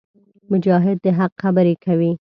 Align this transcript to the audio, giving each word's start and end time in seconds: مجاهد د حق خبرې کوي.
مجاهد 0.51 0.97
د 1.05 1.05
حق 1.17 1.33
خبرې 1.43 1.75
کوي. 1.85 2.11